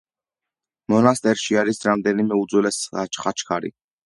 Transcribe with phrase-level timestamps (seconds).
[0.93, 3.73] მონასტერში არის რამდენიმე უძველესი ხაჩქარი.